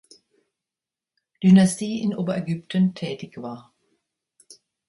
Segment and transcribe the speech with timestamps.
[1.43, 3.71] Dynastie in Oberägypten tätig war.